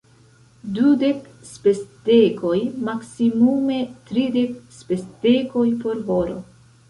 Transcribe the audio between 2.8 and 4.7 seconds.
maksimume tridek